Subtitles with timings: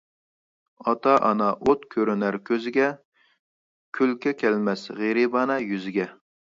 [0.85, 2.89] ئاتا ئانا ئوت كۆرۈنەر كۆزىگە،
[4.01, 6.15] كۈلكە كەلمەس غېرىبانە يۈزىگە.